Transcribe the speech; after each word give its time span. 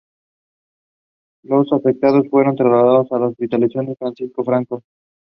Los 1.43 1.71
afectados 1.71 2.27
fueron 2.31 2.55
trasladados 2.55 3.11
al 3.11 3.21
Hospital 3.25 3.69
Francisco 3.99 4.43
Franco. 4.43 4.81